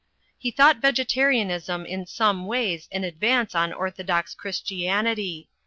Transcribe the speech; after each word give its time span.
He 0.35 0.49
thought 0.49 0.77
Vegetarianism 0.81 1.85
in 1.85 2.07
some 2.07 2.47
ways 2.47 2.89
an 2.91 3.03
advance 3.03 3.53
on 3.53 3.71
orthodox 3.71 4.33
Christianity. 4.33 5.47